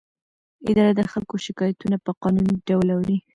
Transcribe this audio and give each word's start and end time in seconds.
اداره 0.69 0.91
د 0.95 1.01
خلکو 1.13 1.35
شکایتونه 1.45 1.95
په 2.05 2.11
قانوني 2.21 2.55
ډول 2.67 2.87
اوري. 2.95 3.17